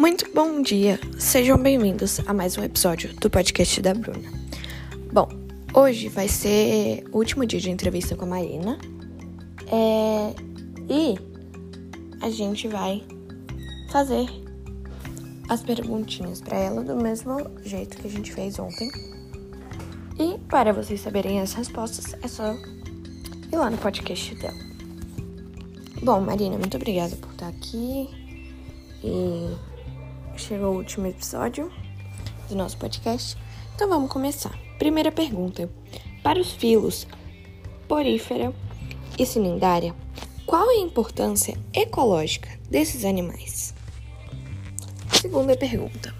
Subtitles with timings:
[0.00, 0.98] Muito bom dia!
[1.18, 4.32] Sejam bem-vindos a mais um episódio do podcast da Bruna.
[5.12, 5.28] Bom,
[5.74, 8.78] hoje vai ser o último dia de entrevista com a Marina.
[9.66, 10.34] É...
[10.88, 11.18] E
[12.22, 13.04] a gente vai
[13.90, 14.26] fazer
[15.50, 18.90] as perguntinhas para ela do mesmo jeito que a gente fez ontem.
[20.18, 22.54] E para vocês saberem as respostas, é só
[23.52, 24.58] ir lá no podcast dela.
[26.02, 28.08] Bom, Marina, muito obrigada por estar aqui.
[29.04, 29.69] E
[30.40, 31.70] chegou o último episódio
[32.48, 33.36] do nosso podcast.
[33.74, 34.58] Então vamos começar.
[34.78, 35.70] Primeira pergunta.
[36.22, 37.06] Para os filos
[37.86, 38.52] porífera
[39.18, 39.94] e cilindária,
[40.46, 43.74] qual é a importância ecológica desses animais?
[45.20, 46.14] Segunda pergunta.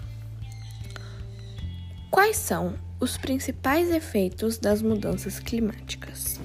[2.11, 6.39] Quais são os principais efeitos das mudanças climáticas?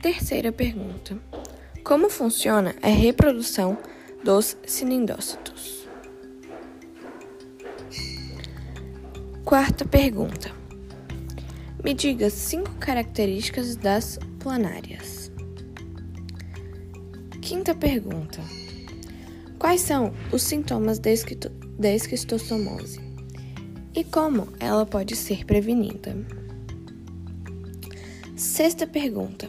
[0.00, 1.18] Terceira pergunta.
[1.82, 3.76] Como funciona a reprodução
[4.24, 5.88] dos cinindócitos.
[9.44, 10.52] Quarta pergunta.
[11.82, 15.32] Me diga cinco características das planárias.
[17.40, 18.40] Quinta pergunta.
[19.58, 23.00] Quais são os sintomas da esquistossomose
[23.94, 26.16] e como ela pode ser prevenida?
[28.36, 29.48] Sexta pergunta.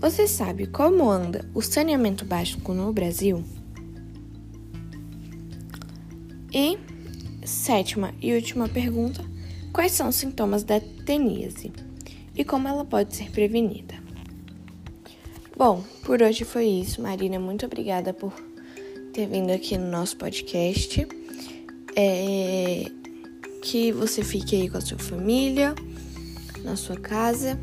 [0.00, 3.44] Você sabe como anda o saneamento básico no Brasil?
[6.52, 6.78] E
[7.44, 9.24] sétima e última pergunta:
[9.72, 11.72] quais são os sintomas da teníase
[12.34, 13.94] e como ela pode ser prevenida?
[15.56, 17.02] Bom, por hoje foi isso.
[17.02, 18.32] Marina, muito obrigada por
[19.12, 21.06] ter vindo aqui no nosso podcast.
[21.96, 22.90] É,
[23.62, 25.74] que você fique aí com a sua família,
[26.64, 27.60] na sua casa,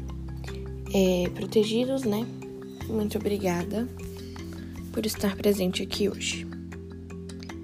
[0.93, 2.25] é, protegidos, né?
[2.87, 3.87] Muito obrigada
[4.91, 6.47] por estar presente aqui hoje.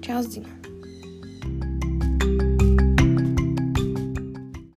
[0.00, 0.53] Tchauzinho.